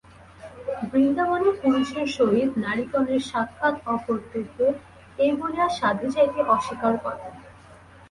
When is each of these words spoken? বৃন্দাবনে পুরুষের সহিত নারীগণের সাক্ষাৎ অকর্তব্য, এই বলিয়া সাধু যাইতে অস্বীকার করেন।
বৃন্দাবনে 0.89 1.51
পুরুষের 1.61 2.07
সহিত 2.17 2.51
নারীগণের 2.57 3.21
সাক্ষাৎ 3.29 3.75
অকর্তব্য, 3.87 4.57
এই 5.19 5.31
বলিয়া 5.39 5.67
সাধু 5.77 6.07
যাইতে 6.15 6.39
অস্বীকার 6.53 6.93
করেন। 6.97 7.33